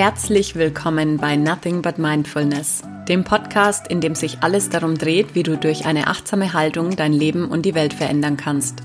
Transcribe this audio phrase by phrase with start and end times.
[0.00, 5.42] Herzlich willkommen bei Nothing But Mindfulness, dem Podcast, in dem sich alles darum dreht, wie
[5.42, 8.84] du durch eine achtsame Haltung dein Leben und die Welt verändern kannst.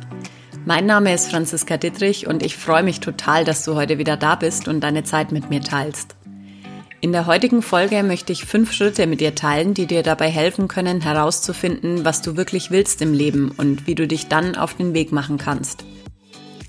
[0.66, 4.34] Mein Name ist Franziska Dittrich und ich freue mich total, dass du heute wieder da
[4.34, 6.16] bist und deine Zeit mit mir teilst.
[7.00, 10.68] In der heutigen Folge möchte ich fünf Schritte mit dir teilen, die dir dabei helfen
[10.68, 14.96] können, herauszufinden, was du wirklich willst im Leben und wie du dich dann auf den
[14.96, 15.86] Weg machen kannst.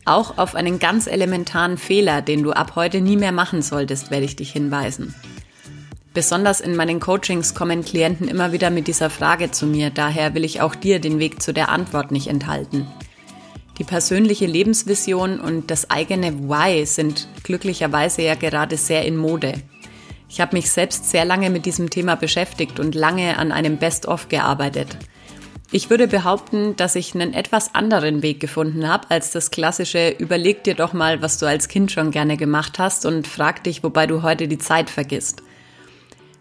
[0.04, 4.26] Auch auf einen ganz elementaren Fehler, den du ab heute nie mehr machen solltest, werde
[4.26, 5.14] ich dich hinweisen.
[6.12, 10.44] Besonders in meinen Coachings kommen Klienten immer wieder mit dieser Frage zu mir, daher will
[10.44, 12.86] ich auch dir den Weg zu der Antwort nicht enthalten.
[13.78, 19.54] Die persönliche Lebensvision und das eigene Why sind glücklicherweise ja gerade sehr in Mode.
[20.28, 24.28] Ich habe mich selbst sehr lange mit diesem Thema beschäftigt und lange an einem Best-of
[24.28, 24.96] gearbeitet.
[25.76, 30.62] Ich würde behaupten, dass ich einen etwas anderen Weg gefunden habe als das klassische Überleg
[30.62, 34.06] dir doch mal, was du als Kind schon gerne gemacht hast und frag dich, wobei
[34.06, 35.42] du heute die Zeit vergisst.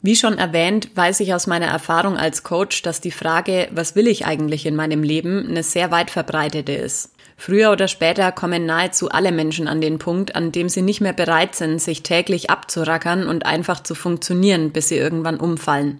[0.01, 4.07] Wie schon erwähnt, weiß ich aus meiner Erfahrung als Coach, dass die Frage, was will
[4.07, 7.11] ich eigentlich in meinem Leben, eine sehr weit verbreitete ist.
[7.43, 11.11] Früher oder später kommen nahezu alle Menschen an den Punkt, an dem sie nicht mehr
[11.11, 15.99] bereit sind, sich täglich abzurackern und einfach zu funktionieren, bis sie irgendwann umfallen.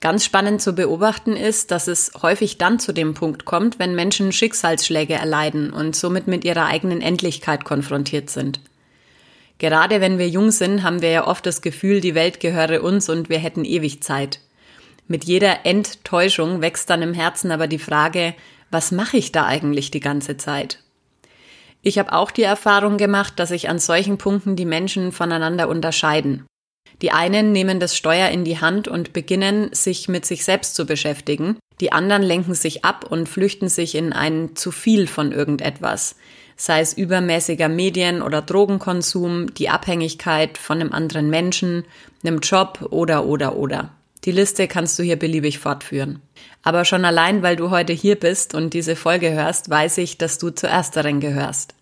[0.00, 4.30] Ganz spannend zu beobachten ist, dass es häufig dann zu dem Punkt kommt, wenn Menschen
[4.30, 8.60] Schicksalsschläge erleiden und somit mit ihrer eigenen Endlichkeit konfrontiert sind.
[9.58, 13.08] Gerade wenn wir jung sind, haben wir ja oft das Gefühl, die Welt gehöre uns
[13.08, 14.38] und wir hätten ewig Zeit.
[15.08, 18.34] Mit jeder Enttäuschung wächst dann im Herzen aber die Frage,
[18.70, 20.82] was mache ich da eigentlich die ganze Zeit?
[21.82, 26.46] Ich habe auch die Erfahrung gemacht, dass sich an solchen Punkten die Menschen voneinander unterscheiden.
[27.02, 30.84] Die einen nehmen das Steuer in die Hand und beginnen, sich mit sich selbst zu
[30.84, 31.56] beschäftigen.
[31.80, 36.16] Die anderen lenken sich ab und flüchten sich in ein zu viel von irgendetwas.
[36.56, 41.84] Sei es übermäßiger Medien- oder Drogenkonsum, die Abhängigkeit von einem anderen Menschen,
[42.22, 43.94] einem Job oder, oder, oder.
[44.24, 46.20] Die Liste kannst du hier beliebig fortführen.
[46.62, 50.38] Aber schon allein, weil du heute hier bist und diese Folge hörst, weiß ich, dass
[50.38, 51.74] du zu ersteren gehörst.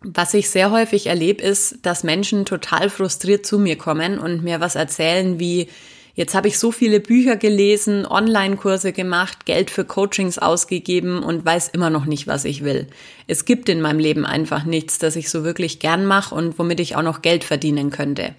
[0.00, 4.60] Was ich sehr häufig erlebe, ist, dass Menschen total frustriert zu mir kommen und mir
[4.60, 5.68] was erzählen wie,
[6.14, 11.68] jetzt habe ich so viele Bücher gelesen, Online-Kurse gemacht, Geld für Coachings ausgegeben und weiß
[11.68, 12.88] immer noch nicht, was ich will.
[13.28, 16.80] Es gibt in meinem Leben einfach nichts, das ich so wirklich gern mache und womit
[16.80, 18.34] ich auch noch Geld verdienen könnte.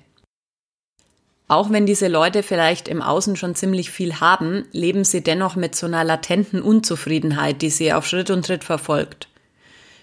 [1.53, 5.75] Auch wenn diese Leute vielleicht im Außen schon ziemlich viel haben, leben sie dennoch mit
[5.75, 9.27] so einer latenten Unzufriedenheit, die sie auf Schritt und Tritt verfolgt.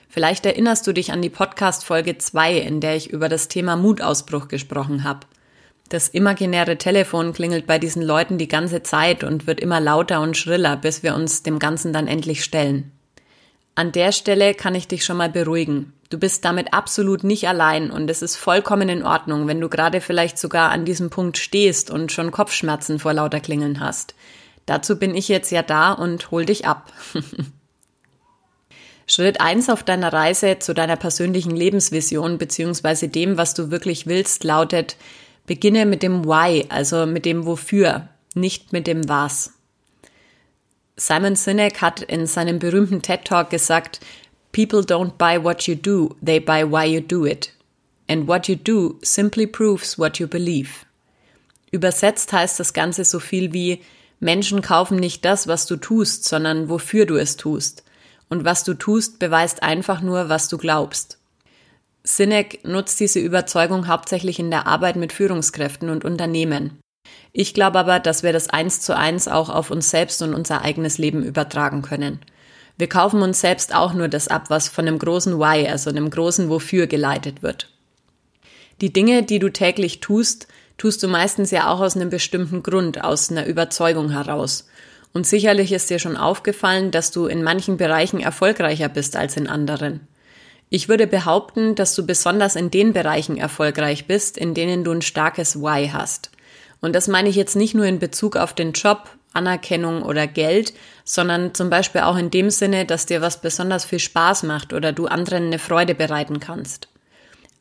[0.08, 3.74] Vielleicht erinnerst du dich an die Podcast Folge 2, in der ich über das Thema
[3.74, 5.26] Mutausbruch gesprochen habe.
[5.88, 10.36] Das imaginäre Telefon klingelt bei diesen Leuten die ganze Zeit und wird immer lauter und
[10.36, 12.92] schriller, bis wir uns dem Ganzen dann endlich stellen.
[13.74, 15.94] An der Stelle kann ich dich schon mal beruhigen.
[16.10, 20.00] Du bist damit absolut nicht allein und es ist vollkommen in Ordnung, wenn du gerade
[20.00, 24.16] vielleicht sogar an diesem Punkt stehst und schon Kopfschmerzen vor lauter Klingeln hast.
[24.66, 26.92] Dazu bin ich jetzt ja da und hol dich ab.
[29.06, 34.42] Schritt eins auf deiner Reise zu deiner persönlichen Lebensvision beziehungsweise dem, was du wirklich willst,
[34.42, 34.96] lautet,
[35.46, 39.52] beginne mit dem Why, also mit dem Wofür, nicht mit dem Was.
[40.96, 44.00] Simon Sinek hat in seinem berühmten TED Talk gesagt,
[44.52, 47.52] People don't buy what you do, they buy why you do it.
[48.08, 50.86] And what you do simply proves what you believe.
[51.70, 53.80] Übersetzt heißt das Ganze so viel wie
[54.18, 57.84] Menschen kaufen nicht das, was du tust, sondern wofür du es tust.
[58.28, 61.18] Und was du tust, beweist einfach nur, was du glaubst.
[62.02, 66.78] Sinek nutzt diese Überzeugung hauptsächlich in der Arbeit mit Führungskräften und Unternehmen.
[67.32, 70.62] Ich glaube aber, dass wir das eins zu eins auch auf uns selbst und unser
[70.62, 72.20] eigenes Leben übertragen können.
[72.80, 76.08] Wir kaufen uns selbst auch nur das ab, was von einem großen Why, also einem
[76.08, 77.68] großen Wofür geleitet wird.
[78.80, 80.48] Die Dinge, die du täglich tust,
[80.78, 84.66] tust du meistens ja auch aus einem bestimmten Grund, aus einer Überzeugung heraus.
[85.12, 89.46] Und sicherlich ist dir schon aufgefallen, dass du in manchen Bereichen erfolgreicher bist als in
[89.46, 90.08] anderen.
[90.70, 95.02] Ich würde behaupten, dass du besonders in den Bereichen erfolgreich bist, in denen du ein
[95.02, 96.30] starkes Why hast.
[96.80, 100.72] Und das meine ich jetzt nicht nur in Bezug auf den Job, Anerkennung oder Geld,
[101.04, 104.92] sondern zum Beispiel auch in dem Sinne, dass dir was besonders viel Spaß macht oder
[104.92, 106.88] du anderen eine Freude bereiten kannst.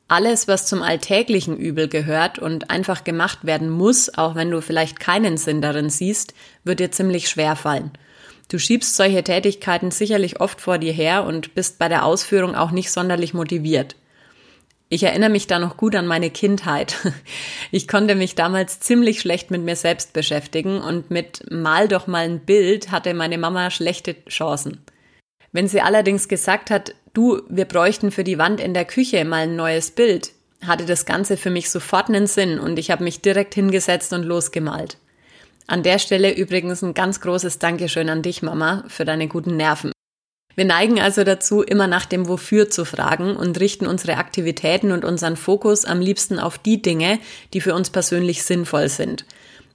[0.08, 5.00] Alles, was zum alltäglichen Übel gehört und einfach gemacht werden muss, auch wenn du vielleicht
[5.00, 6.34] keinen Sinn darin siehst,
[6.64, 7.92] wird dir ziemlich schwer fallen.
[8.48, 12.72] Du schiebst solche Tätigkeiten sicherlich oft vor dir her und bist bei der Ausführung auch
[12.72, 13.96] nicht sonderlich motiviert.
[14.92, 16.98] Ich erinnere mich da noch gut an meine Kindheit.
[17.72, 22.26] Ich konnte mich damals ziemlich schlecht mit mir selbst beschäftigen und mit mal doch mal
[22.26, 24.84] ein Bild hatte meine Mama schlechte Chancen.
[25.52, 29.44] Wenn sie allerdings gesagt hat, du, wir bräuchten für die Wand in der Küche mal
[29.44, 30.32] ein neues Bild,
[30.66, 34.24] hatte das Ganze für mich sofort einen Sinn und ich habe mich direkt hingesetzt und
[34.24, 34.98] losgemalt.
[35.68, 39.92] An der Stelle übrigens ein ganz großes Dankeschön an dich, Mama, für deine guten Nerven.
[40.60, 45.06] Wir neigen also dazu, immer nach dem Wofür zu fragen und richten unsere Aktivitäten und
[45.06, 47.20] unseren Fokus am liebsten auf die Dinge,
[47.54, 49.24] die für uns persönlich sinnvoll sind.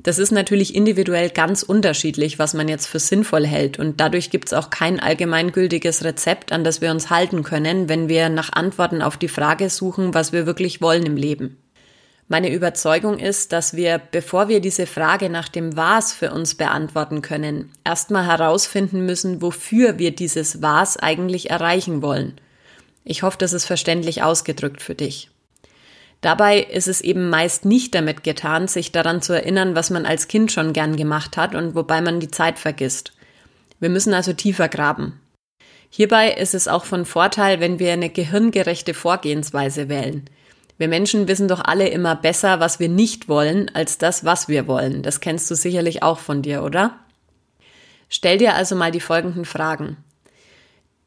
[0.02, 3.78] Das ist natürlich individuell ganz unterschiedlich, was man jetzt für sinnvoll hält.
[3.78, 8.10] Und dadurch gibt es auch kein allgemeingültiges Rezept, an das wir uns halten können, wenn
[8.10, 11.63] wir nach Antworten auf die Frage suchen, was wir wirklich wollen im Leben.
[12.26, 17.20] Meine Überzeugung ist, dass wir, bevor wir diese Frage nach dem Was für uns beantworten
[17.20, 22.40] können, erstmal herausfinden müssen, wofür wir dieses Was eigentlich erreichen wollen.
[23.04, 25.30] Ich hoffe, das ist verständlich ausgedrückt für dich.
[26.22, 30.26] Dabei ist es eben meist nicht damit getan, sich daran zu erinnern, was man als
[30.26, 33.12] Kind schon gern gemacht hat und wobei man die Zeit vergisst.
[33.78, 35.20] Wir müssen also tiefer graben.
[35.90, 40.24] Hierbei ist es auch von Vorteil, wenn wir eine gehirngerechte Vorgehensweise wählen.
[40.76, 44.66] Wir Menschen wissen doch alle immer besser, was wir nicht wollen, als das, was wir
[44.66, 45.02] wollen.
[45.02, 46.98] Das kennst du sicherlich auch von dir, oder?
[48.08, 49.96] Stell dir also mal die folgenden Fragen.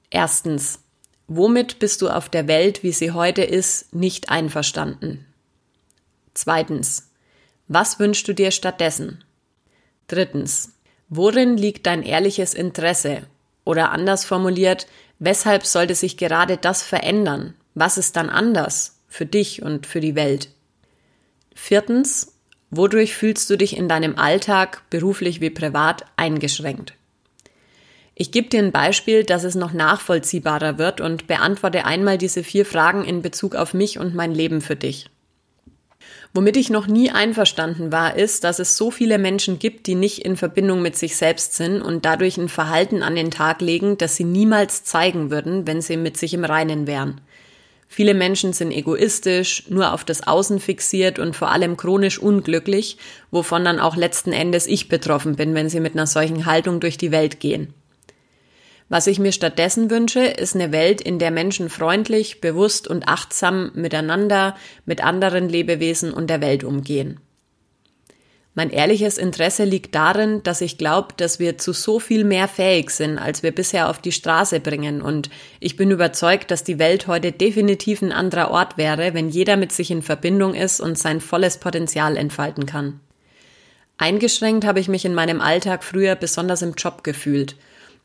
[0.09, 0.79] Erstens,
[1.27, 5.25] womit bist du auf der Welt, wie sie heute ist, nicht einverstanden?
[6.33, 7.09] Zweitens,
[7.67, 9.23] was wünschst du dir stattdessen?
[10.07, 10.73] Drittens,
[11.09, 13.23] worin liegt dein ehrliches Interesse?
[13.65, 14.87] Oder anders formuliert,
[15.19, 17.53] weshalb sollte sich gerade das verändern?
[17.73, 18.96] Was ist dann anders?
[19.17, 20.49] Für dich und für die Welt.
[21.55, 22.37] Viertens,
[22.69, 26.93] wodurch fühlst du dich in deinem Alltag, beruflich wie privat, eingeschränkt?
[28.13, 32.63] Ich gebe dir ein Beispiel, dass es noch nachvollziehbarer wird und beantworte einmal diese vier
[32.63, 35.09] Fragen in Bezug auf mich und mein Leben für dich.
[36.35, 40.23] Womit ich noch nie einverstanden war, ist, dass es so viele Menschen gibt, die nicht
[40.25, 44.15] in Verbindung mit sich selbst sind und dadurch ein Verhalten an den Tag legen, das
[44.15, 47.21] sie niemals zeigen würden, wenn sie mit sich im Reinen wären.
[47.87, 52.97] Viele Menschen sind egoistisch, nur auf das Außen fixiert und vor allem chronisch unglücklich,
[53.31, 56.97] wovon dann auch letzten Endes ich betroffen bin, wenn sie mit einer solchen Haltung durch
[56.97, 57.73] die Welt gehen.
[58.89, 63.71] Was ich mir stattdessen wünsche, ist eine Welt, in der Menschen freundlich, bewusst und achtsam
[63.73, 64.55] miteinander,
[64.85, 67.19] mit anderen Lebewesen und der Welt umgehen.
[68.57, 72.89] Mein ehrliches Interesse liegt darin, dass ich glaube, dass wir zu so viel mehr fähig
[72.89, 74.99] sind, als wir bisher auf die Straße bringen.
[75.03, 79.57] Und ich bin überzeugt, dass die Welt heute definitiv ein anderer Ort wäre, wenn jeder
[79.57, 82.99] mit sich in Verbindung ist und sein volles Potenzial entfalten kann.
[83.99, 87.57] Eingeschränkt habe ich mich in meinem Alltag früher besonders im Job gefühlt.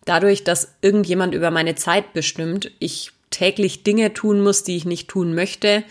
[0.05, 5.09] Dadurch, dass irgendjemand über meine Zeit bestimmt, ich täglich Dinge tun muss, die ich nicht
[5.09, 5.83] tun möchte,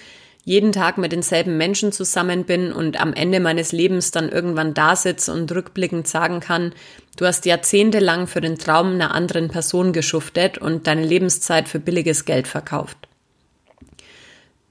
[0.43, 4.95] jeden Tag mit denselben Menschen zusammen bin und am Ende meines Lebens dann irgendwann da
[4.95, 6.73] sitze und rückblickend sagen kann,
[7.17, 12.25] du hast jahrzehntelang für den Traum einer anderen Person geschuftet und deine Lebenszeit für billiges
[12.25, 12.97] Geld verkauft.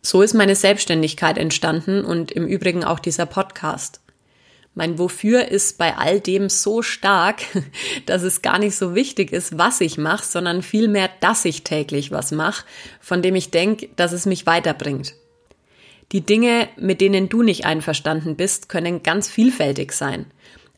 [0.02, 4.00] So ist meine Selbstständigkeit entstanden und im Übrigen auch dieser Podcast.
[4.74, 7.42] Mein Wofür ist bei all dem so stark,
[8.06, 12.10] dass es gar nicht so wichtig ist, was ich mache, sondern vielmehr, dass ich täglich
[12.10, 12.64] was mache,
[13.00, 15.14] von dem ich denke, dass es mich weiterbringt.
[16.12, 20.26] Die Dinge, mit denen du nicht einverstanden bist, können ganz vielfältig sein.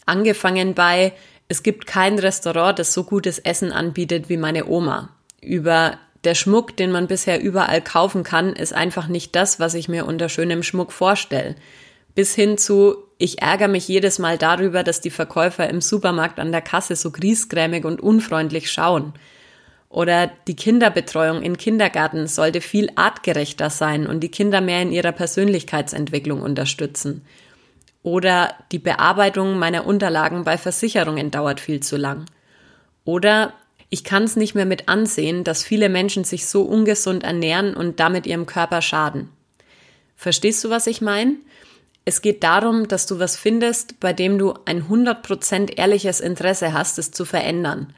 [0.05, 1.13] Angefangen bei,
[1.49, 5.11] es gibt kein Restaurant, das so gutes Essen anbietet wie meine Oma.
[5.41, 9.89] Über der Schmuck, den man bisher überall kaufen kann, ist einfach nicht das, was ich
[9.89, 11.57] mir unter schönem Schmuck vorstelle.
[12.15, 16.53] Bis hin zu, ich ärgere mich jedes Mal darüber, dass die Verkäufer im Supermarkt an
[16.53, 19.15] der Kasse so griesgrämig und unfreundlich schauen.
[19.93, 25.13] Oder die Kinderbetreuung in Kindergärten sollte viel artgerechter sein und die Kinder mehr in ihrer
[25.13, 27.27] Persönlichkeitsentwicklung unterstützen.
[28.03, 32.25] Oder die Bearbeitung meiner Unterlagen bei Versicherungen dauert viel zu lang.
[33.05, 33.53] Oder
[33.91, 38.01] ich kann es nicht mehr mit ansehen, dass viele Menschen sich so ungesund ernähren und
[38.01, 39.29] damit ihrem Körper schaden.
[40.17, 41.35] Verstehst du, was ich meine?
[42.07, 46.99] Es geht darum, dass du was findest, bei dem du ein 100% ehrliches Interesse hast,
[46.99, 47.93] es zu verändern.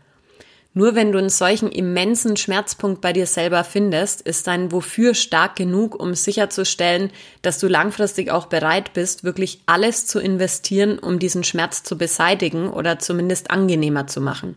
[0.77, 5.55] Nur wenn du einen solchen immensen Schmerzpunkt bei dir selber findest, ist dein Wofür stark
[5.55, 7.13] genug, um sicherzustellen,
[7.43, 12.69] dass du langfristig auch bereit bist, wirklich alles zu investieren, um diesen Schmerz zu beseitigen
[12.69, 14.57] oder zumindest angenehmer zu machen.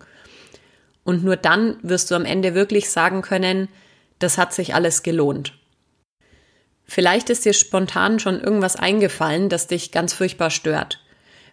[1.04, 3.70] Und nur dann wirst du am Ende wirklich sagen können,
[4.18, 5.54] das hat sich alles gelohnt.
[6.84, 11.00] Vielleicht ist dir spontan schon irgendwas eingefallen, das dich ganz furchtbar stört.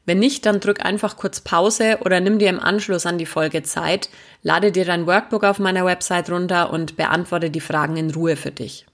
[0.06, 3.62] Wenn nicht, dann drück einfach kurz Pause oder nimm dir im Anschluss an die Folge
[3.62, 4.11] Zeit,
[4.42, 8.50] lade dir dein Workbook auf meiner Website runter und beantworte die Fragen in Ruhe für
[8.50, 8.84] dich.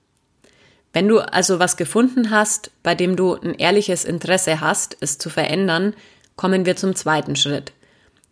[0.92, 5.30] Wenn du also was gefunden hast, bei dem du ein ehrliches Interesse hast, es zu
[5.30, 5.94] verändern,
[6.36, 7.72] kommen wir zum zweiten Schritt.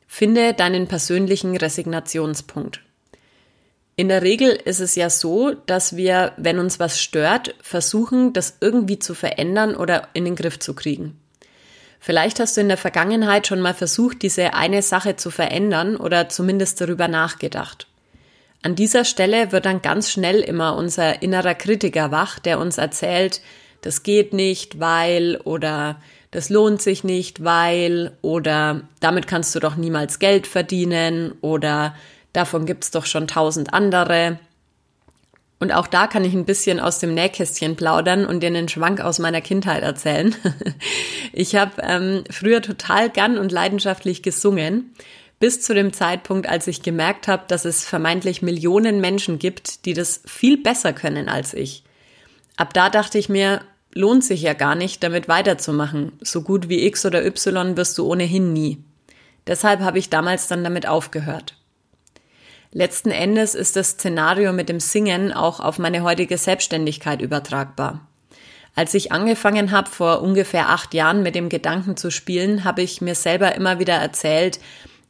[0.07, 2.81] Finde deinen persönlichen Resignationspunkt.
[3.97, 8.59] In der Regel ist es ja so, dass wir, wenn uns was stört, versuchen, das
[8.61, 11.19] irgendwie zu verändern oder in den Griff zu kriegen.
[12.01, 16.29] Vielleicht hast du in der Vergangenheit schon mal versucht, diese eine Sache zu verändern oder
[16.29, 17.87] zumindest darüber nachgedacht.
[18.63, 23.41] An dieser Stelle wird dann ganz schnell immer unser innerer Kritiker wach, der uns erzählt,
[23.83, 26.01] das geht nicht, weil oder
[26.31, 31.95] das lohnt sich nicht, weil oder damit kannst du doch niemals Geld verdienen oder
[32.33, 34.39] davon gibt's doch schon tausend andere.
[35.61, 39.01] Und auch da kann ich ein bisschen aus dem Nähkästchen plaudern und dir einen Schwank
[39.01, 40.35] aus meiner Kindheit erzählen.
[41.31, 44.95] Ich habe ähm, früher total gern und leidenschaftlich gesungen,
[45.39, 49.93] bis zu dem Zeitpunkt, als ich gemerkt habe, dass es vermeintlich Millionen Menschen gibt, die
[49.93, 51.85] das viel besser können als ich.
[52.57, 53.61] Ab da dachte ich mir,
[53.93, 56.13] lohnt sich ja gar nicht, damit weiterzumachen.
[56.21, 58.83] So gut wie X oder Y wirst du ohnehin nie.
[59.47, 61.58] Deshalb habe ich damals dann damit aufgehört.
[62.73, 68.07] Letzten Endes ist das Szenario mit dem Singen auch auf meine heutige Selbstständigkeit übertragbar.
[68.75, 73.01] Als ich angefangen habe, vor ungefähr acht Jahren mit dem Gedanken zu spielen, habe ich
[73.01, 74.61] mir selber immer wieder erzählt,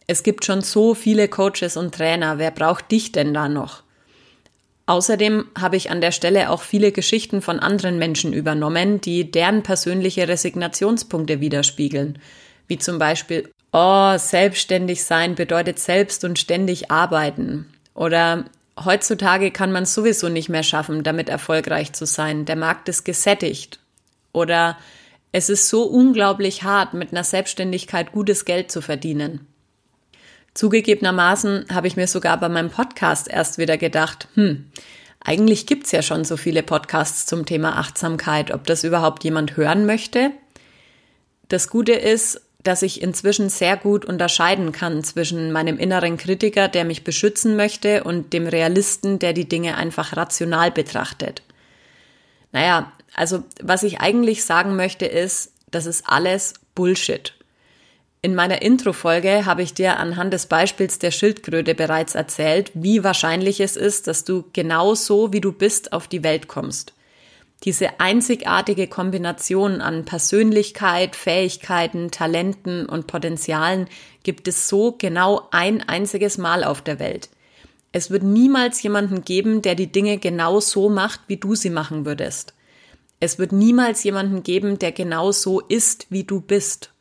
[0.07, 3.83] es gibt schon so viele Coaches und Trainer, wer braucht dich denn da noch?
[4.87, 9.63] Außerdem habe ich an der Stelle auch viele Geschichten von anderen Menschen übernommen, die deren
[9.63, 12.19] persönliche Resignationspunkte widerspiegeln,
[12.69, 17.67] wie zum Beispiel oh, selbstständig sein bedeutet selbst und ständig arbeiten.
[17.95, 18.45] Oder
[18.85, 22.45] heutzutage kann man sowieso nicht mehr schaffen, damit erfolgreich zu sein.
[22.45, 23.81] Der Markt ist gesättigt.
[24.33, 24.79] Oder
[25.33, 29.47] es ist so unglaublich hart, mit einer Selbstständigkeit gutes Geld zu verdienen.
[30.55, 34.71] Zugegebenermaßen habe ich mir sogar bei meinem Podcast erst wieder gedacht, hm,
[35.21, 39.85] eigentlich gibt's ja schon so viele Podcasts zum Thema Achtsamkeit, ob das überhaupt jemand hören
[39.85, 40.31] möchte.
[41.49, 46.85] Das Gute ist, dass ich inzwischen sehr gut unterscheiden kann zwischen meinem inneren Kritiker, der
[46.85, 51.43] mich beschützen möchte, und dem Realisten, der die Dinge einfach rational betrachtet.
[52.53, 57.35] Naja, also was ich eigentlich sagen möchte ist, das ist alles Bullshit.
[58.21, 63.61] In meiner Intro-Folge habe ich dir anhand des Beispiels der Schildkröte bereits erzählt, wie wahrscheinlich
[63.61, 66.93] es ist, dass du genau so, wie du bist, auf die Welt kommst.
[67.65, 73.89] Diese einzigartige Kombination an Persönlichkeit, Fähigkeiten, Talenten und Potenzialen
[74.23, 77.29] gibt es so genau ein einziges Mal auf der Welt.
[77.91, 82.05] Es wird niemals jemanden geben, der die Dinge genau so macht, wie du sie machen
[82.05, 82.55] würdest.
[83.19, 86.93] Es wird niemals jemanden geben, der genau so ist, wie du bist.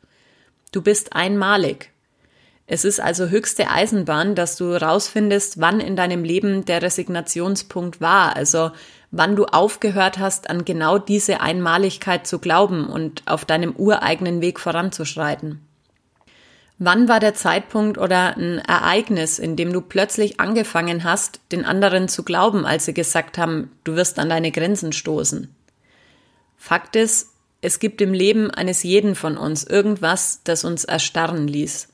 [0.72, 1.92] Du bist einmalig.
[2.70, 8.36] Es ist also höchste Eisenbahn, dass du rausfindest, wann in deinem Leben der Resignationspunkt war,
[8.36, 8.72] also
[9.10, 14.60] wann du aufgehört hast, an genau diese Einmaligkeit zu glauben und auf deinem ureigenen Weg
[14.60, 15.62] voranzuschreiten.
[16.76, 22.06] Wann war der Zeitpunkt oder ein Ereignis, in dem du plötzlich angefangen hast, den anderen
[22.06, 25.54] zu glauben, als sie gesagt haben, du wirst an deine Grenzen stoßen?
[26.58, 27.30] Fakt ist,
[27.62, 31.88] es gibt im Leben eines jeden von uns irgendwas, das uns erstarren ließ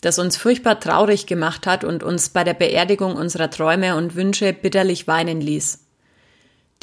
[0.00, 4.52] das uns furchtbar traurig gemacht hat und uns bei der Beerdigung unserer Träume und Wünsche
[4.52, 5.84] bitterlich weinen ließ.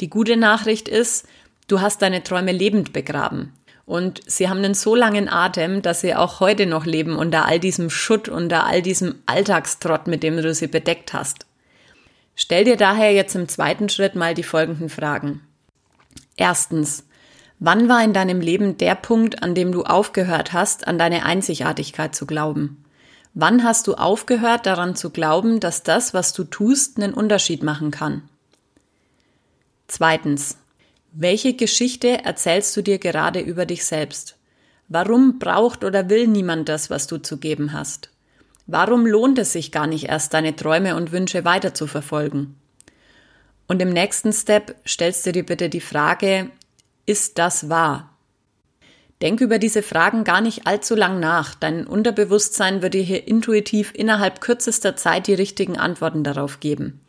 [0.00, 1.26] Die gute Nachricht ist,
[1.68, 3.52] du hast deine Träume lebend begraben.
[3.86, 7.60] Und sie haben einen so langen Atem, dass sie auch heute noch leben unter all
[7.60, 11.46] diesem Schutt, unter all diesem Alltagstrott, mit dem du sie bedeckt hast.
[12.34, 15.40] Stell dir daher jetzt im zweiten Schritt mal die folgenden Fragen.
[16.36, 17.04] Erstens,
[17.60, 22.14] wann war in deinem Leben der Punkt, an dem du aufgehört hast, an deine Einzigartigkeit
[22.14, 22.84] zu glauben?
[23.38, 27.90] Wann hast du aufgehört daran zu glauben, dass das, was du tust, einen Unterschied machen
[27.90, 28.22] kann?
[29.88, 30.56] Zweitens.
[31.12, 34.36] Welche Geschichte erzählst du dir gerade über dich selbst?
[34.88, 38.08] Warum braucht oder will niemand das, was du zu geben hast?
[38.66, 42.56] Warum lohnt es sich gar nicht erst, deine Träume und Wünsche weiter zu verfolgen?
[43.66, 46.50] Und im nächsten Step stellst du dir bitte die Frage,
[47.04, 48.15] ist das wahr?
[49.22, 51.54] Denk über diese Fragen gar nicht allzu lang nach.
[51.54, 57.00] Dein Unterbewusstsein wird dir hier intuitiv innerhalb kürzester Zeit die richtigen Antworten darauf geben.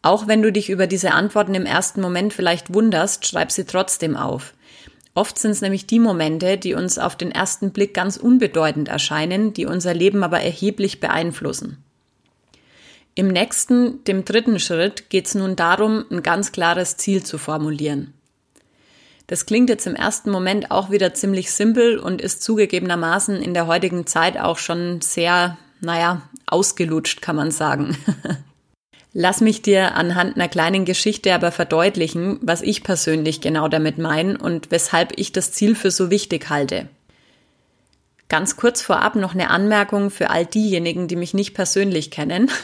[0.00, 4.16] Auch wenn du dich über diese Antworten im ersten Moment vielleicht wunderst, schreib sie trotzdem
[4.16, 4.54] auf.
[5.14, 9.52] Oft sind es nämlich die Momente, die uns auf den ersten Blick ganz unbedeutend erscheinen,
[9.52, 11.78] die unser Leben aber erheblich beeinflussen.
[13.14, 18.12] Im nächsten, dem dritten Schritt, geht es nun darum, ein ganz klares Ziel zu formulieren.
[19.26, 23.66] Das klingt jetzt im ersten Moment auch wieder ziemlich simpel und ist zugegebenermaßen in der
[23.66, 27.96] heutigen Zeit auch schon sehr, naja, ausgelutscht, kann man sagen.
[29.12, 34.36] Lass mich dir anhand einer kleinen Geschichte aber verdeutlichen, was ich persönlich genau damit meine
[34.36, 36.88] und weshalb ich das Ziel für so wichtig halte.
[38.28, 42.50] Ganz kurz vorab noch eine Anmerkung für all diejenigen, die mich nicht persönlich kennen.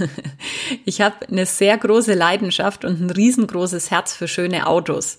[0.85, 5.19] Ich habe eine sehr große Leidenschaft und ein riesengroßes Herz für schöne Autos.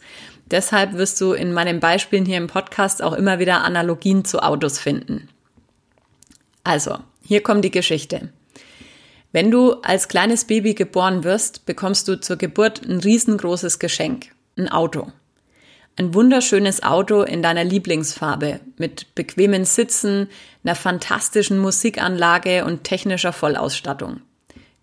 [0.52, 4.80] Deshalb wirst du in meinen Beispielen hier im Podcast auch immer wieder Analogien zu Autos
[4.80, 5.30] finden.
[6.64, 8.30] Also, hier kommt die Geschichte.
[9.32, 14.70] Wenn du als kleines Baby geboren wirst, bekommst du zur Geburt ein riesengroßes Geschenk, ein
[14.70, 15.12] Auto.
[15.96, 20.28] Ein wunderschönes Auto in deiner Lieblingsfarbe mit bequemen Sitzen,
[20.64, 24.22] einer fantastischen Musikanlage und technischer Vollausstattung.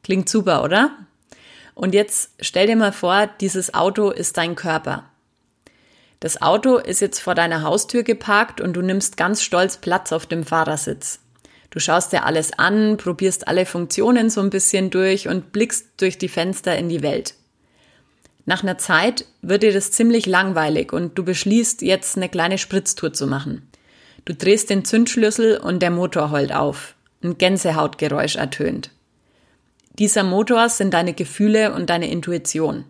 [0.02, 0.96] Klingt super, oder?
[1.74, 5.09] Und jetzt stell dir mal vor, dieses Auto ist dein Körper.
[6.20, 10.26] Das Auto ist jetzt vor deiner Haustür geparkt und du nimmst ganz stolz Platz auf
[10.26, 11.20] dem Fahrersitz.
[11.70, 16.18] Du schaust dir alles an, probierst alle Funktionen so ein bisschen durch und blickst durch
[16.18, 17.34] die Fenster in die Welt.
[18.44, 23.12] Nach einer Zeit wird dir das ziemlich langweilig und du beschließt, jetzt eine kleine Spritztour
[23.12, 23.68] zu machen.
[24.24, 26.96] Du drehst den Zündschlüssel und der Motor heult auf.
[27.22, 28.90] Ein Gänsehautgeräusch ertönt.
[29.98, 32.84] Dieser Motor sind deine Gefühle und deine Intuition.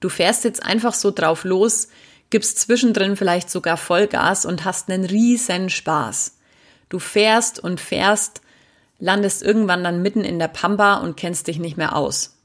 [0.00, 1.88] Du fährst jetzt einfach so drauf los,
[2.30, 6.38] gibst zwischendrin vielleicht sogar Vollgas und hast einen riesen Spaß.
[6.88, 8.40] Du fährst und fährst,
[8.98, 12.36] landest irgendwann dann mitten in der Pampa und kennst dich nicht mehr aus.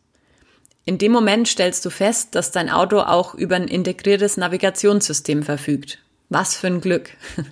[0.86, 6.00] In dem Moment stellst du fest, dass dein Auto auch über ein integriertes Navigationssystem verfügt.
[6.30, 7.12] Was für ein Glück.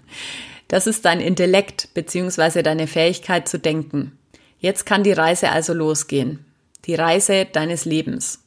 [0.69, 2.63] Das ist dein Intellekt bzw.
[2.63, 4.17] deine Fähigkeit zu denken.
[4.57, 6.45] Jetzt kann die Reise also losgehen.
[6.85, 8.39] Die Reise deines Lebens.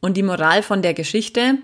[0.00, 1.58] Und die Moral von der Geschichte,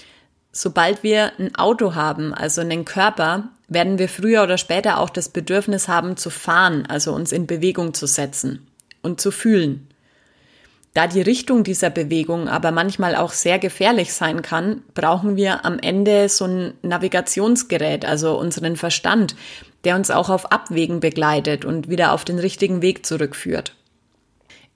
[0.55, 5.29] sobald wir ein Auto haben, also einen Körper, werden wir früher oder später auch das
[5.29, 8.67] Bedürfnis haben zu fahren, also uns in Bewegung zu setzen
[9.03, 9.89] und zu fühlen.
[10.95, 15.81] Da die Richtung dieser Bewegung aber manchmal auch sehr gefährlich sein kann, brauchen wir am
[15.81, 19.35] Ende so ein Navigationsgerät, also unseren Verstand,
[19.83, 23.75] der uns auch auf Abwägen begleitet und wieder auf den richtigen Weg zurückführt.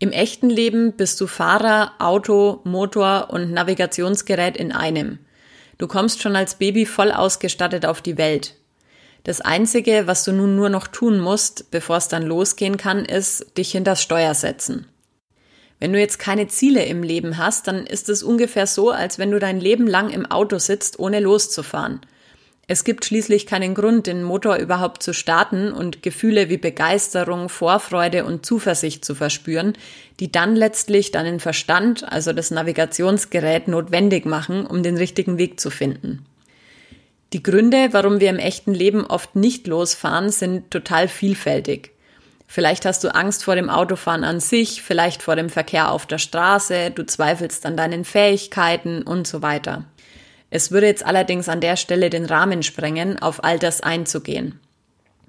[0.00, 5.20] Im echten Leben bist du Fahrer, Auto, Motor und Navigationsgerät in einem.
[5.78, 8.54] Du kommst schon als Baby voll ausgestattet auf die Welt.
[9.24, 13.56] Das Einzige, was du nun nur noch tun musst, bevor es dann losgehen kann, ist
[13.56, 14.86] dich hinters Steuer setzen.
[15.80, 19.30] Wenn du jetzt keine Ziele im Leben hast, dann ist es ungefähr so, als wenn
[19.30, 22.00] du dein Leben lang im Auto sitzt, ohne loszufahren.
[22.70, 28.26] Es gibt schließlich keinen Grund, den Motor überhaupt zu starten und Gefühle wie Begeisterung, Vorfreude
[28.26, 29.72] und Zuversicht zu verspüren,
[30.20, 35.70] die dann letztlich deinen Verstand, also das Navigationsgerät, notwendig machen, um den richtigen Weg zu
[35.70, 36.26] finden.
[37.32, 41.92] Die Gründe, warum wir im echten Leben oft nicht losfahren, sind total vielfältig.
[42.46, 46.18] Vielleicht hast du Angst vor dem Autofahren an sich, vielleicht vor dem Verkehr auf der
[46.18, 49.86] Straße, du zweifelst an deinen Fähigkeiten und so weiter.
[50.50, 54.60] Es würde jetzt allerdings an der Stelle den Rahmen sprengen, auf all das einzugehen.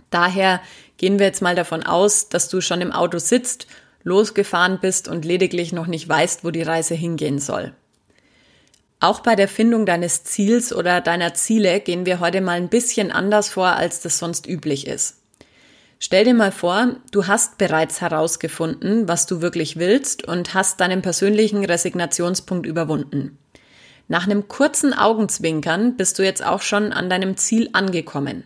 [0.10, 0.62] Daher
[0.98, 3.68] gehen wir jetzt mal davon aus, dass du schon im Auto sitzt,
[4.04, 7.74] losgefahren bist und lediglich noch nicht weißt, wo die Reise hingehen soll.
[9.02, 13.12] Auch bei der Findung deines Ziels oder deiner Ziele gehen wir heute mal ein bisschen
[13.12, 15.18] anders vor, als das sonst üblich ist.
[16.00, 21.02] Stell dir mal vor, du hast bereits herausgefunden, was du wirklich willst und hast deinen
[21.02, 23.38] persönlichen Resignationspunkt überwunden.
[24.10, 28.44] Nach einem kurzen Augenzwinkern bist du jetzt auch schon an deinem Ziel angekommen.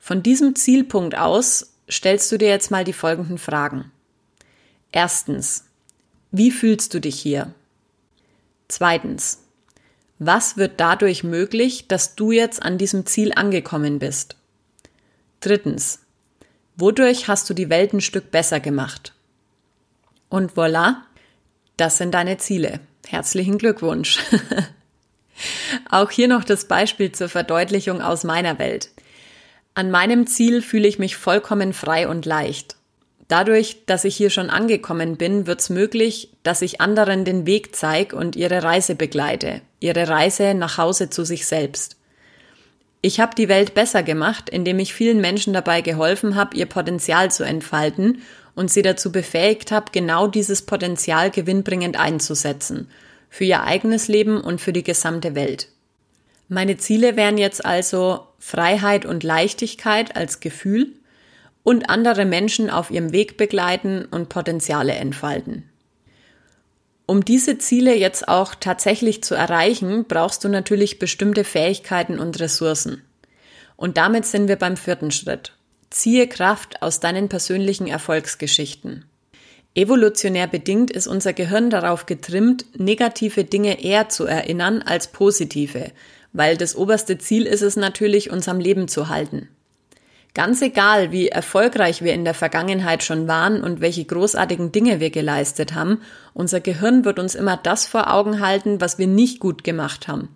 [0.00, 3.92] Von diesem Zielpunkt aus stellst du dir jetzt mal die folgenden Fragen.
[4.90, 5.66] Erstens,
[6.32, 7.54] wie fühlst du dich hier?
[8.66, 9.44] Zweitens,
[10.18, 14.34] was wird dadurch möglich, dass du jetzt an diesem Ziel angekommen bist?
[15.38, 16.00] Drittens,
[16.80, 19.12] Wodurch hast du die Welt ein Stück besser gemacht?
[20.30, 21.02] Und voilà,
[21.76, 22.80] das sind deine Ziele.
[23.10, 24.20] Herzlichen Glückwunsch.
[25.90, 28.90] Auch hier noch das Beispiel zur Verdeutlichung aus meiner Welt.
[29.74, 32.76] An meinem Ziel fühle ich mich vollkommen frei und leicht.
[33.26, 37.74] Dadurch, dass ich hier schon angekommen bin, wird es möglich, dass ich anderen den Weg
[37.74, 41.96] zeige und ihre Reise begleite, ihre Reise nach Hause zu sich selbst.
[43.02, 47.32] Ich habe die Welt besser gemacht, indem ich vielen Menschen dabei geholfen habe, ihr Potenzial
[47.32, 48.22] zu entfalten
[48.54, 52.90] und sie dazu befähigt habe, genau dieses Potenzial gewinnbringend einzusetzen.
[53.28, 55.68] Für ihr eigenes Leben und für die gesamte Welt.
[56.48, 60.88] Meine Ziele wären jetzt also Freiheit und Leichtigkeit als Gefühl
[61.62, 65.70] und andere Menschen auf ihrem Weg begleiten und Potenziale entfalten.
[67.06, 73.02] Um diese Ziele jetzt auch tatsächlich zu erreichen, brauchst du natürlich bestimmte Fähigkeiten und Ressourcen.
[73.76, 75.52] Und damit sind wir beim vierten Schritt.
[75.90, 79.04] Ziehe Kraft aus deinen persönlichen Erfolgsgeschichten.
[79.74, 85.90] Evolutionär bedingt ist unser Gehirn darauf getrimmt, negative Dinge eher zu erinnern als positive,
[86.32, 89.48] weil das oberste Ziel ist es natürlich, uns am Leben zu halten.
[90.32, 95.10] Ganz egal, wie erfolgreich wir in der Vergangenheit schon waren und welche großartigen Dinge wir
[95.10, 96.02] geleistet haben,
[96.34, 100.28] unser Gehirn wird uns immer das vor Augen halten, was wir nicht gut gemacht haben.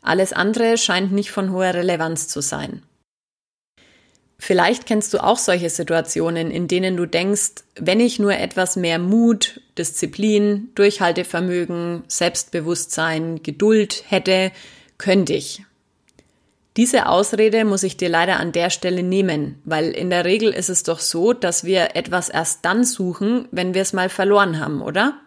[0.00, 2.82] Alles andere scheint nicht von hoher Relevanz zu sein.
[4.44, 8.98] Vielleicht kennst du auch solche Situationen, in denen du denkst, wenn ich nur etwas mehr
[8.98, 14.50] Mut, Disziplin, Durchhaltevermögen, Selbstbewusstsein, Geduld hätte,
[14.98, 15.62] könnte ich.
[16.76, 20.70] Diese Ausrede muss ich dir leider an der Stelle nehmen, weil in der Regel ist
[20.70, 24.82] es doch so, dass wir etwas erst dann suchen, wenn wir es mal verloren haben,
[24.82, 25.20] oder?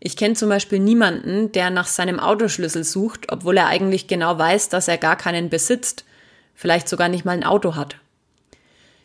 [0.00, 4.68] Ich kenne zum Beispiel niemanden, der nach seinem Autoschlüssel sucht, obwohl er eigentlich genau weiß,
[4.68, 6.04] dass er gar keinen besitzt,
[6.54, 7.96] vielleicht sogar nicht mal ein Auto hat.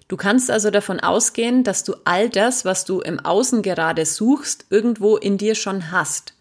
[0.10, 4.66] Du kannst also davon ausgehen, dass du all das, was du im Außen gerade suchst,
[4.72, 6.34] irgendwo in dir schon hast.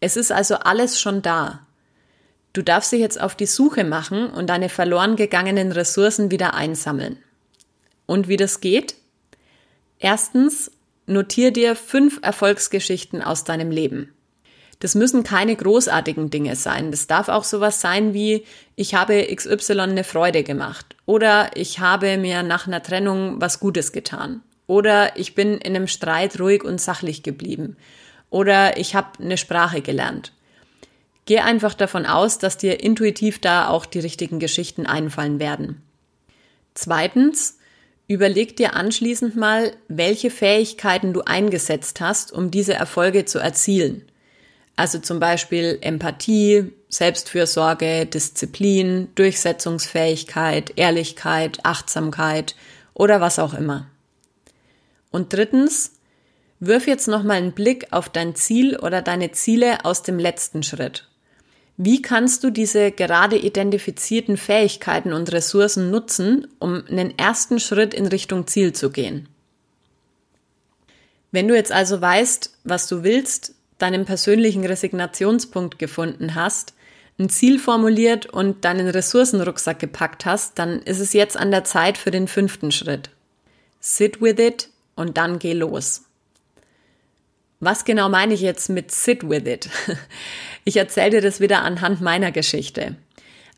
[0.00, 1.66] Es ist also alles schon da.
[2.52, 7.18] Du darfst dich jetzt auf die Suche machen und deine verloren gegangenen Ressourcen wieder einsammeln.
[8.06, 8.94] Und wie das geht?
[9.98, 10.70] Erstens,
[11.06, 14.14] notier dir fünf Erfolgsgeschichten aus deinem Leben.
[14.82, 16.90] Das müssen keine großartigen Dinge sein.
[16.90, 20.96] Das darf auch sowas sein wie, ich habe XY eine Freude gemacht.
[21.06, 24.42] Oder ich habe mir nach einer Trennung was Gutes getan.
[24.66, 27.76] Oder ich bin in einem Streit ruhig und sachlich geblieben.
[28.28, 30.32] Oder ich habe eine Sprache gelernt.
[31.26, 35.80] Geh einfach davon aus, dass dir intuitiv da auch die richtigen Geschichten einfallen werden.
[36.74, 37.56] Zweitens,
[38.08, 44.08] überleg dir anschließend mal, welche Fähigkeiten du eingesetzt hast, um diese Erfolge zu erzielen.
[44.76, 52.54] Also zum Beispiel Empathie, Selbstfürsorge, Disziplin, Durchsetzungsfähigkeit, Ehrlichkeit, Achtsamkeit
[52.94, 53.86] oder was auch immer.
[55.10, 55.92] Und drittens,
[56.58, 61.08] wirf jetzt nochmal einen Blick auf dein Ziel oder deine Ziele aus dem letzten Schritt.
[61.76, 68.06] Wie kannst du diese gerade identifizierten Fähigkeiten und Ressourcen nutzen, um einen ersten Schritt in
[68.06, 69.28] Richtung Ziel zu gehen?
[71.32, 76.74] Wenn du jetzt also weißt, was du willst, deinen persönlichen Resignationspunkt gefunden hast,
[77.18, 81.98] ein Ziel formuliert und deinen Ressourcenrucksack gepackt hast, dann ist es jetzt an der Zeit
[81.98, 83.10] für den fünften Schritt.
[83.80, 86.04] Sit with it und dann geh los.
[87.60, 89.68] Was genau meine ich jetzt mit sit with it?
[90.64, 92.94] Ich erzähle dir das wieder anhand meiner Geschichte.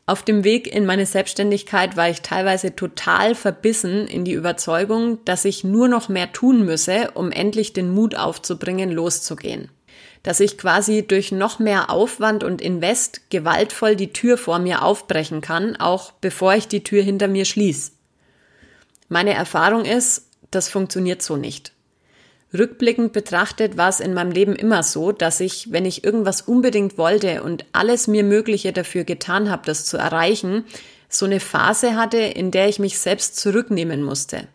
[0.07, 5.45] Auf dem Weg in meine Selbstständigkeit war ich teilweise total verbissen in die Überzeugung, dass
[5.45, 9.69] ich nur noch mehr tun müsse, um endlich den Mut aufzubringen, loszugehen.
[10.25, 15.39] Dass ich quasi durch noch mehr Aufwand und Invest gewaltvoll die Tür vor mir aufbrechen
[15.39, 17.91] kann, auch bevor ich die Tür hinter mir schließe.
[19.07, 21.73] Meine Erfahrung ist, das funktioniert so nicht.
[22.57, 26.97] Rückblickend betrachtet war es in meinem Leben immer so, dass ich, wenn ich irgendwas unbedingt
[26.97, 30.65] wollte und alles mir Mögliche dafür getan habe, das zu erreichen,
[31.07, 34.47] so eine Phase hatte, in der ich mich selbst zurücknehmen musste.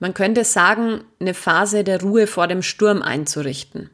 [0.00, 3.88] Man könnte sagen, eine Phase der Ruhe vor dem Sturm einzurichten.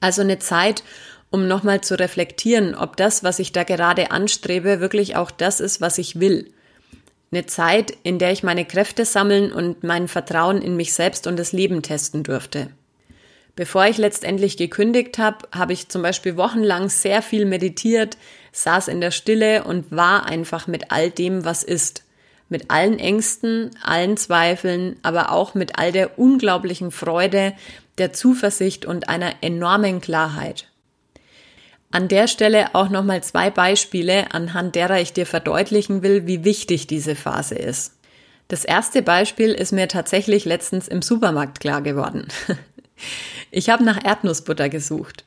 [0.00, 0.82] Also eine Zeit,
[1.30, 5.80] um nochmal zu reflektieren, ob das, was ich da gerade anstrebe, wirklich auch das ist,
[5.80, 6.50] was ich will.
[7.32, 11.36] Eine Zeit, in der ich meine Kräfte sammeln und mein Vertrauen in mich selbst und
[11.36, 12.70] das Leben testen durfte.
[13.56, 18.18] Bevor ich letztendlich gekündigt habe, habe ich zum Beispiel wochenlang sehr viel meditiert,
[18.52, 22.05] saß in der Stille und war einfach mit all dem, was ist.
[22.48, 27.54] Mit allen Ängsten, allen Zweifeln, aber auch mit all der unglaublichen Freude,
[27.98, 30.68] der Zuversicht und einer enormen Klarheit.
[31.90, 36.86] An der Stelle auch nochmal zwei Beispiele, anhand derer ich dir verdeutlichen will, wie wichtig
[36.86, 37.94] diese Phase ist.
[38.48, 42.28] Das erste Beispiel ist mir tatsächlich letztens im Supermarkt klar geworden.
[43.50, 45.24] Ich habe nach Erdnussbutter gesucht.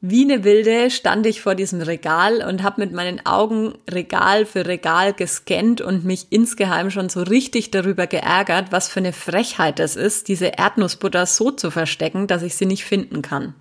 [0.00, 4.64] Wie eine Wilde stand ich vor diesem Regal und habe mit meinen Augen Regal für
[4.64, 9.96] Regal gescannt und mich insgeheim schon so richtig darüber geärgert, was für eine Frechheit es
[9.96, 13.54] ist, diese Erdnussbutter so zu verstecken, dass ich sie nicht finden kann.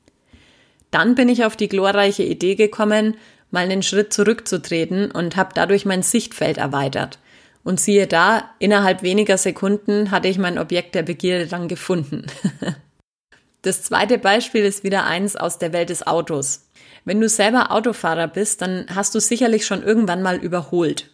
[0.92, 3.18] Dann bin ich auf die glorreiche Idee gekommen,
[3.50, 7.18] mal einen Schritt zurückzutreten und habe dadurch mein Sichtfeld erweitert.
[7.64, 12.28] Und siehe da, innerhalb weniger Sekunden hatte ich mein Objekt der Begierde dann gefunden.
[13.68, 16.70] das zweite Beispiel ist wieder eins aus der Welt des Autos.
[17.04, 21.10] Wenn du selber Autofahrer bist, dann hast du sicherlich schon irgendwann mal überholt.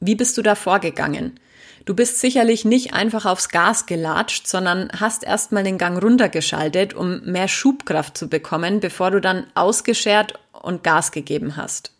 [0.00, 1.38] Wie bist du da vorgegangen?
[1.84, 7.20] Du bist sicherlich nicht einfach aufs Gas gelatscht, sondern hast erstmal den Gang runtergeschaltet, um
[7.24, 11.92] mehr Schubkraft zu bekommen, bevor du dann ausgeschert und Gas gegeben hast.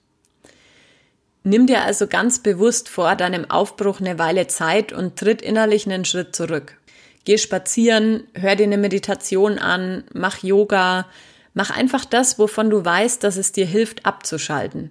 [1.45, 6.05] Nimm dir also ganz bewusst vor deinem Aufbruch eine Weile Zeit und tritt innerlich einen
[6.05, 6.79] Schritt zurück.
[7.25, 11.07] Geh spazieren, hör dir eine Meditation an, mach Yoga,
[11.55, 14.91] mach einfach das, wovon du weißt, dass es dir hilft, abzuschalten.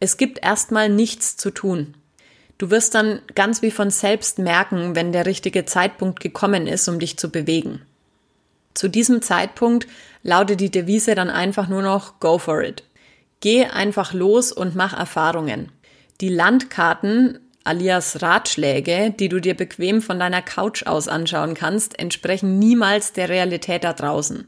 [0.00, 1.94] Es gibt erstmal nichts zu tun.
[2.58, 6.98] Du wirst dann ganz wie von selbst merken, wenn der richtige Zeitpunkt gekommen ist, um
[7.00, 7.82] dich zu bewegen.
[8.74, 9.86] Zu diesem Zeitpunkt
[10.22, 12.84] lautet die Devise dann einfach nur noch Go for it.
[13.40, 15.70] Geh einfach los und mach Erfahrungen.
[16.20, 22.58] Die Landkarten alias Ratschläge, die du dir bequem von deiner Couch aus anschauen kannst, entsprechen
[22.58, 24.46] niemals der Realität da draußen.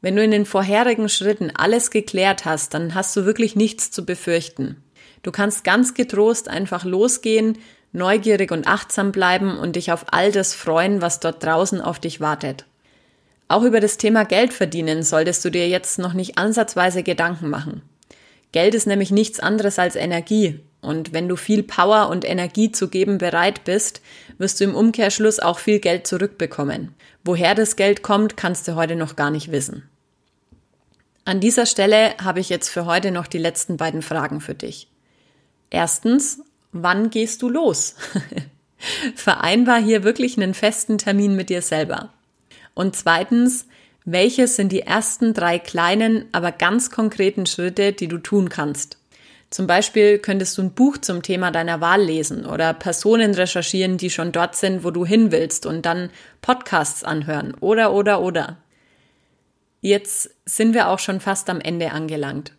[0.00, 4.04] Wenn du in den vorherigen Schritten alles geklärt hast, dann hast du wirklich nichts zu
[4.04, 4.82] befürchten.
[5.22, 7.58] Du kannst ganz getrost einfach losgehen,
[7.92, 12.20] neugierig und achtsam bleiben und dich auf all das freuen, was dort draußen auf dich
[12.20, 12.66] wartet.
[13.48, 17.82] Auch über das Thema Geld verdienen solltest du dir jetzt noch nicht ansatzweise Gedanken machen.
[18.52, 20.60] Geld ist nämlich nichts anderes als Energie.
[20.80, 24.00] Und wenn du viel Power und Energie zu geben bereit bist,
[24.38, 26.94] wirst du im Umkehrschluss auch viel Geld zurückbekommen.
[27.24, 29.88] Woher das Geld kommt, kannst du heute noch gar nicht wissen.
[31.24, 34.88] An dieser Stelle habe ich jetzt für heute noch die letzten beiden Fragen für dich.
[35.68, 36.40] Erstens,
[36.72, 37.96] wann gehst du los?
[39.14, 42.14] Vereinbar hier wirklich einen festen Termin mit dir selber.
[42.74, 43.66] Und zweitens,
[44.04, 48.97] welches sind die ersten drei kleinen, aber ganz konkreten Schritte, die du tun kannst?
[49.50, 54.10] Zum Beispiel könntest du ein Buch zum Thema deiner Wahl lesen oder Personen recherchieren, die
[54.10, 56.10] schon dort sind, wo du hin willst und dann
[56.42, 58.58] Podcasts anhören oder oder oder.
[59.80, 62.52] Jetzt sind wir auch schon fast am Ende angelangt.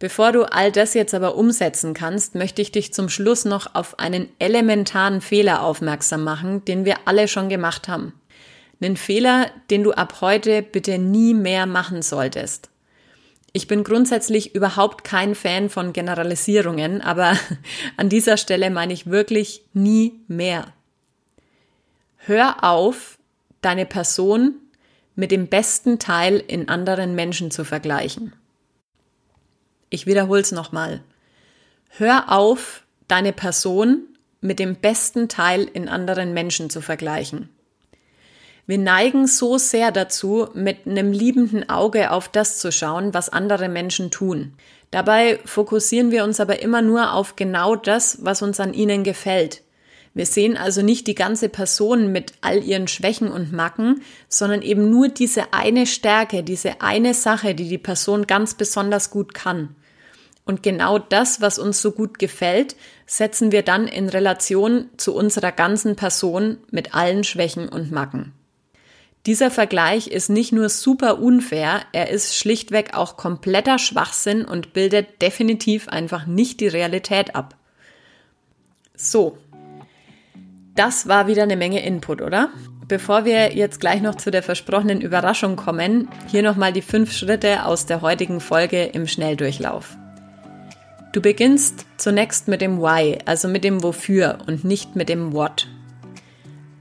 [0.00, 4.00] Bevor du all das jetzt aber umsetzen kannst, möchte ich dich zum Schluss noch auf
[4.00, 8.14] einen elementaren Fehler aufmerksam machen, den wir alle schon gemacht haben.
[8.80, 12.71] Einen Fehler, den du ab heute bitte nie mehr machen solltest.
[13.52, 17.36] Ich bin grundsätzlich überhaupt kein Fan von Generalisierungen, aber
[17.96, 20.72] an dieser Stelle meine ich wirklich nie mehr.
[22.16, 23.18] Hör auf,
[23.60, 24.54] deine Person
[25.14, 28.32] mit dem besten Teil in anderen Menschen zu vergleichen.
[29.90, 31.02] Ich wiederhole es nochmal.
[31.90, 34.06] Hör auf, deine Person
[34.40, 37.50] mit dem besten Teil in anderen Menschen zu vergleichen.
[38.66, 43.68] Wir neigen so sehr dazu, mit einem liebenden Auge auf das zu schauen, was andere
[43.68, 44.52] Menschen tun.
[44.92, 49.62] Dabei fokussieren wir uns aber immer nur auf genau das, was uns an ihnen gefällt.
[50.14, 54.90] Wir sehen also nicht die ganze Person mit all ihren Schwächen und Macken, sondern eben
[54.90, 59.74] nur diese eine Stärke, diese eine Sache, die die Person ganz besonders gut kann.
[60.44, 65.52] Und genau das, was uns so gut gefällt, setzen wir dann in Relation zu unserer
[65.52, 68.32] ganzen Person mit allen Schwächen und Macken.
[69.26, 75.22] Dieser Vergleich ist nicht nur super unfair, er ist schlichtweg auch kompletter Schwachsinn und bildet
[75.22, 77.56] definitiv einfach nicht die Realität ab.
[78.96, 79.38] So,
[80.74, 82.50] das war wieder eine Menge Input, oder?
[82.88, 87.64] Bevor wir jetzt gleich noch zu der versprochenen Überraschung kommen, hier nochmal die fünf Schritte
[87.64, 89.96] aus der heutigen Folge im Schnelldurchlauf.
[91.12, 95.68] Du beginnst zunächst mit dem Why, also mit dem Wofür und nicht mit dem What.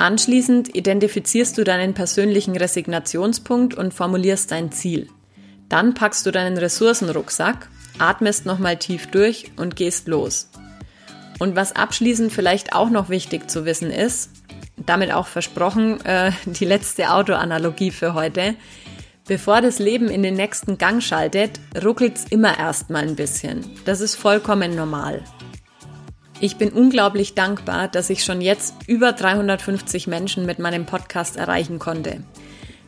[0.01, 5.07] Anschließend identifizierst du deinen persönlichen Resignationspunkt und formulierst dein Ziel.
[5.69, 10.49] Dann packst du deinen Ressourcenrucksack, atmest nochmal tief durch und gehst los.
[11.37, 14.31] Und was abschließend vielleicht auch noch wichtig zu wissen ist,
[14.75, 18.55] damit auch versprochen, äh, die letzte Autoanalogie für heute.
[19.27, 23.69] Bevor das Leben in den nächsten Gang schaltet, ruckelt's immer erstmal ein bisschen.
[23.85, 25.23] Das ist vollkommen normal.
[26.43, 31.77] Ich bin unglaublich dankbar, dass ich schon jetzt über 350 Menschen mit meinem Podcast erreichen
[31.77, 32.23] konnte.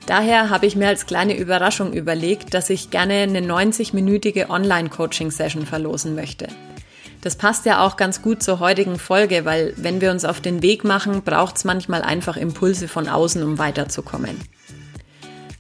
[0.07, 6.15] Daher habe ich mir als kleine Überraschung überlegt, dass ich gerne eine 90-minütige Online-Coaching-Session verlosen
[6.15, 6.47] möchte.
[7.21, 10.63] Das passt ja auch ganz gut zur heutigen Folge, weil wenn wir uns auf den
[10.63, 14.41] Weg machen, braucht es manchmal einfach Impulse von außen, um weiterzukommen.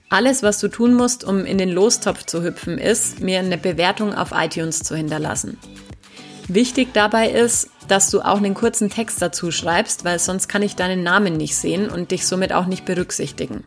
[0.09, 4.15] Alles, was du tun musst, um in den Lostopf zu hüpfen, ist, mir eine Bewertung
[4.15, 5.59] auf iTunes zu hinterlassen.
[6.49, 10.75] Wichtig dabei ist, dass du auch einen kurzen Text dazu schreibst, weil sonst kann ich
[10.75, 13.63] deinen Namen nicht sehen und dich somit auch nicht berücksichtigen.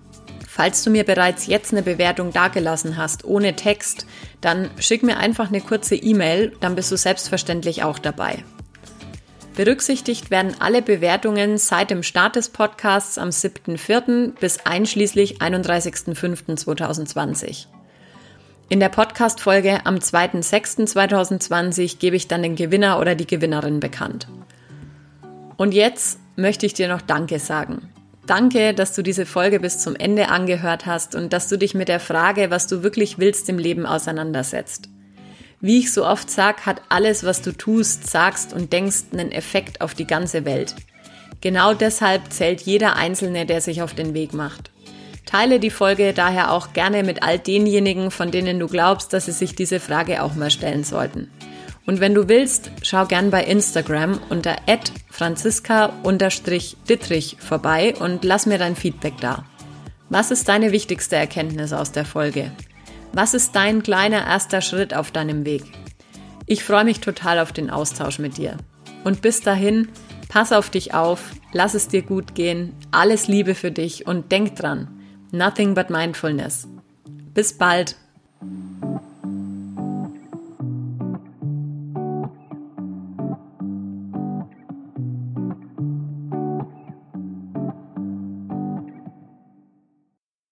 [0.48, 4.06] Falls du mir bereits jetzt eine Bewertung dagelassen hast, ohne Text,
[4.40, 8.42] dann schick mir einfach eine kurze E-Mail, dann bist du selbstverständlich auch dabei.
[9.54, 14.32] Berücksichtigt werden alle Bewertungen seit dem Start des Podcasts am 7.4.
[14.38, 17.66] bis einschließlich 31.05.2020.
[18.68, 24.26] In der Podcast-Folge am 2.6.2020 gebe ich dann den Gewinner oder die Gewinnerin bekannt.
[25.56, 27.88] Und jetzt möchte ich dir noch Danke sagen.
[28.26, 31.86] Danke, dass du diese Folge bis zum Ende angehört hast und dass du dich mit
[31.86, 34.88] der Frage, was du wirklich willst im Leben auseinandersetzt.
[35.60, 39.80] Wie ich so oft sag, hat alles, was du tust, sagst und denkst, einen Effekt
[39.80, 40.74] auf die ganze Welt.
[41.40, 44.72] Genau deshalb zählt jeder Einzelne, der sich auf den Weg macht.
[45.26, 49.32] Teile die Folge daher auch gerne mit all denjenigen, von denen du glaubst, dass sie
[49.32, 51.30] sich diese Frage auch mal stellen sollten.
[51.84, 54.56] Und wenn du willst, schau gern bei Instagram unter
[55.10, 59.44] franziska-dittrich vorbei und lass mir dein Feedback da.
[60.08, 62.52] Was ist deine wichtigste Erkenntnis aus der Folge?
[63.12, 65.64] Was ist dein kleiner erster Schritt auf deinem Weg?
[66.46, 68.56] Ich freue mich total auf den Austausch mit dir.
[69.04, 69.88] Und bis dahin,
[70.28, 74.56] pass auf dich auf, lass es dir gut gehen, alles Liebe für dich und denk
[74.56, 74.95] dran,
[75.36, 76.66] Nothing but Mindfulness.
[77.34, 77.94] Bis bald!